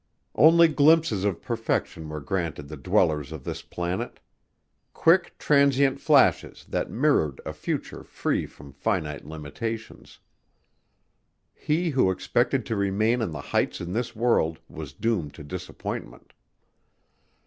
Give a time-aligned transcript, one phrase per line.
[0.33, 4.19] Only glimpses of perfection were granted the dwellers of this planet,
[4.93, 10.17] quick, transient flashes that mirrored a future free from finite limitations.
[11.53, 16.33] He who expected to remain on the heights in this world was doomed to disappointment.